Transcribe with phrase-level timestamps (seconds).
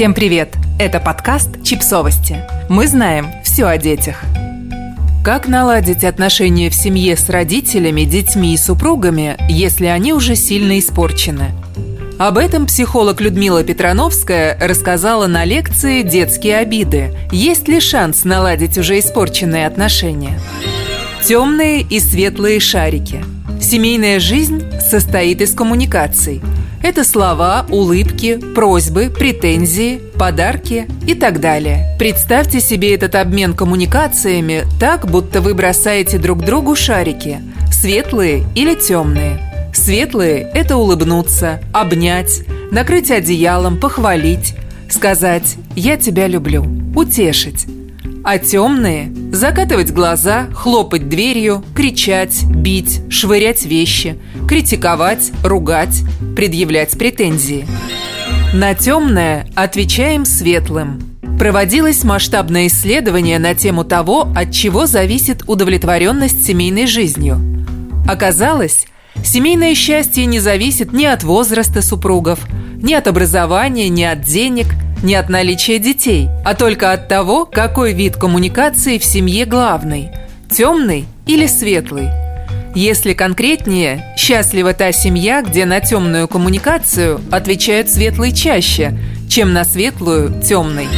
[0.00, 0.54] Всем привет!
[0.78, 2.42] Это подкаст «Чипсовости».
[2.70, 4.22] Мы знаем все о детях.
[5.22, 11.50] Как наладить отношения в семье с родителями, детьми и супругами, если они уже сильно испорчены?
[12.18, 17.14] Об этом психолог Людмила Петрановская рассказала на лекции «Детские обиды».
[17.30, 20.40] Есть ли шанс наладить уже испорченные отношения?
[21.22, 23.22] Темные и светлые шарики.
[23.60, 26.40] Семейная жизнь состоит из коммуникаций–
[26.82, 31.96] это слова, улыбки, просьбы, претензии, подарки и так далее.
[31.98, 37.40] Представьте себе этот обмен коммуникациями так, будто вы бросаете друг другу шарики–
[37.72, 39.70] светлые или темные.
[39.72, 44.54] Светлые– это улыбнуться, обнять, накрыть одеялом, похвалить,
[44.90, 47.66] сказать «я тебя люблю», утешить.
[48.24, 56.02] А темные– закатывать глаза, хлопать дверью, кричать, бить, швырять вещи, критиковать, ругать,
[56.36, 57.66] предъявлять претензии.
[58.52, 61.00] На темное отвечаем светлым.
[61.38, 67.40] Проводилось масштабное исследование на тему того, от чего зависит удовлетворенность семейной жизнью.
[68.06, 68.86] Оказалось,
[69.24, 72.40] семейное счастье не зависит ни от возраста супругов,
[72.82, 74.66] ни от образования, ни от денег–
[75.02, 80.10] не от наличия детей, а только от того, какой вид коммуникации в семье главный–
[80.50, 82.08] темный или светлый.
[82.74, 88.96] Если конкретнее, счастлива та семья, где на темную коммуникацию отвечают светлый чаще,
[89.28, 90.88] чем на светлую– темный.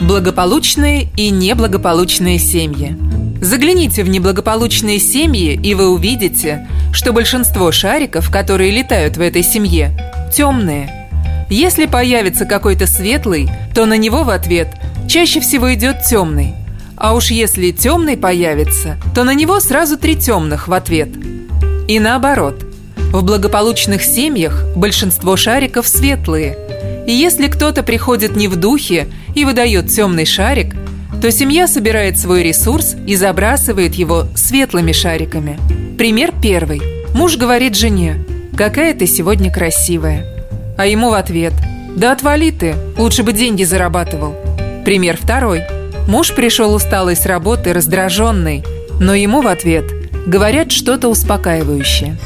[0.00, 2.96] Благополучные и неблагополучные семьи.
[3.40, 9.90] Загляните в неблагополучные семьи, и вы увидите, что большинство шариков, которые летают в этой семье,
[10.32, 10.94] темные–
[11.50, 14.68] если появится какой-то светлый, то на него в ответ
[15.08, 16.54] чаще всего идет темный.
[16.96, 21.08] А уж если темный появится, то на него сразу три темных в ответ.
[21.88, 22.64] И наоборот.
[23.12, 26.56] В благополучных семьях большинство шариков светлые.
[27.08, 30.76] И если кто-то приходит не в духе и выдает темный шарик,
[31.20, 35.58] то семья собирает свой ресурс и забрасывает его светлыми шариками.
[35.98, 36.80] Пример первый.
[37.12, 38.24] Муж говорит жене,
[38.56, 40.39] какая ты сегодня красивая
[40.80, 41.52] а ему в ответ
[41.94, 44.34] «Да отвали ты, лучше бы деньги зарабатывал».
[44.82, 45.60] Пример второй.
[46.08, 48.64] Муж пришел усталый с работы, раздраженный,
[48.98, 49.84] но ему в ответ
[50.26, 52.16] говорят что-то успокаивающее.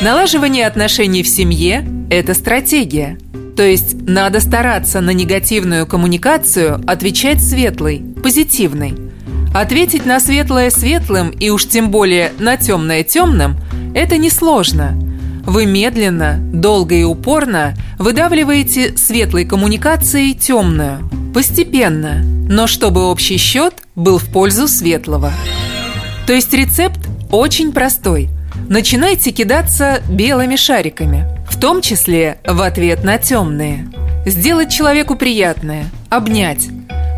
[0.00, 3.18] Налаживание отношений в семье– это стратегия.
[3.58, 8.94] То есть надо стараться на негативную коммуникацию отвечать светлой, позитивной.
[9.54, 13.60] Ответить на светлое светлым и уж тем более на темное темным–
[13.94, 14.98] это несложно–
[15.44, 21.08] вы медленно, долго и упорно выдавливаете светлой коммуникацией темную.
[21.34, 25.32] Постепенно, но чтобы общий счет был в пользу светлого.
[26.26, 27.00] То есть рецепт
[27.30, 28.28] очень простой.
[28.68, 33.88] Начинайте кидаться белыми шариками, в том числе в ответ на темные.
[34.26, 36.68] Сделать человеку приятное, обнять,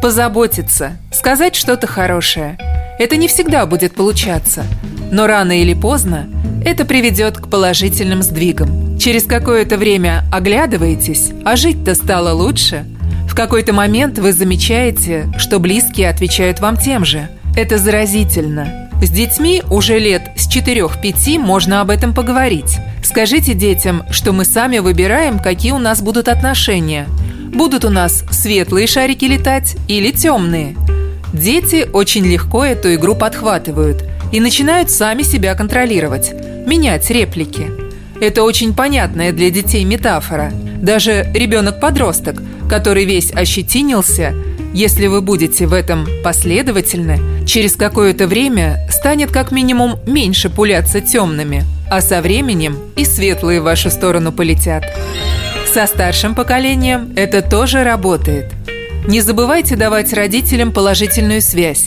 [0.00, 2.58] позаботиться, сказать что-то хорошее.
[2.98, 4.64] Это не всегда будет получаться,
[5.10, 6.28] но рано или поздно
[6.64, 8.98] это приведет к положительным сдвигам.
[8.98, 12.86] Через какое-то время оглядываетесь, а жить-то стало лучше.
[13.28, 17.28] В какой-то момент вы замечаете, что близкие отвечают вам тем же.
[17.56, 18.90] Это заразительно.
[19.02, 22.78] С детьми уже лет с 4-5 можно об этом поговорить.
[23.02, 27.08] Скажите детям, что мы сами выбираем, какие у нас будут отношения.
[27.52, 30.76] Будут у нас светлые шарики летать или темные.
[31.32, 36.32] Дети очень легко эту игру подхватывают и начинают сами себя контролировать
[36.66, 37.70] менять реплики.
[38.20, 40.52] Это очень понятная для детей метафора.
[40.80, 44.34] Даже ребенок-подросток, который весь ощетинился,
[44.72, 51.64] если вы будете в этом последовательны, через какое-то время станет как минимум меньше пуляться темными,
[51.90, 54.84] а со временем и светлые в вашу сторону полетят.
[55.72, 58.52] Со старшим поколением это тоже работает.
[59.06, 61.86] Не забывайте давать родителям положительную связь.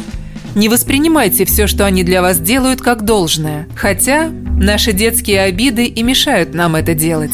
[0.55, 3.67] Не воспринимайте все, что они для вас делают, как должное.
[3.75, 7.33] Хотя наши детские обиды и мешают нам это делать.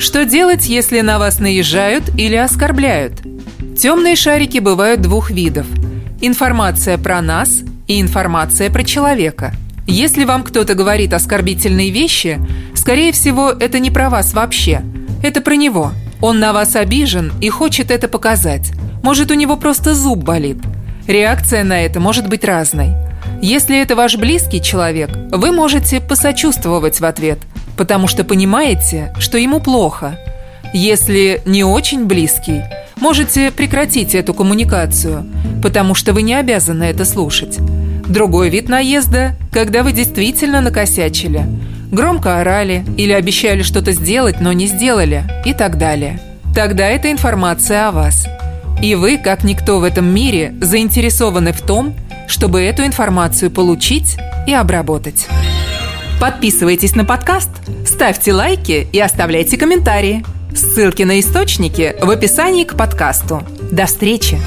[0.00, 3.12] Что делать, если на вас наезжают или оскорбляют?
[3.78, 5.66] Темные шарики бывают двух видов.
[6.20, 9.54] Информация про нас и информация про человека.
[9.86, 12.40] Если вам кто-то говорит оскорбительные вещи,
[12.74, 14.82] скорее всего, это не про вас вообще.
[15.22, 15.92] Это про него.
[16.20, 18.72] Он на вас обижен и хочет это показать.
[19.04, 20.58] Может, у него просто зуб болит.
[21.08, 22.90] Реакция на это может быть разной.
[23.40, 27.38] Если это ваш близкий человек, вы можете посочувствовать в ответ,
[27.78, 30.18] потому что понимаете, что ему плохо.
[30.74, 32.62] Если не очень близкий,
[32.96, 35.26] можете прекратить эту коммуникацию,
[35.62, 37.56] потому что вы не обязаны это слушать.
[38.06, 41.46] Другой вид наезда, когда вы действительно накосячили,
[41.90, 46.20] громко орали или обещали что-то сделать, но не сделали и так далее–
[46.58, 48.26] тогда эта информация о вас.
[48.80, 51.94] И вы, как никто в этом мире, заинтересованы в том,
[52.28, 54.16] чтобы эту информацию получить
[54.46, 55.26] и обработать.
[56.20, 57.50] Подписывайтесь на подкаст,
[57.84, 60.24] ставьте лайки и оставляйте комментарии.
[60.54, 63.42] Ссылки на источники в описании к подкасту.
[63.70, 64.38] До встречи!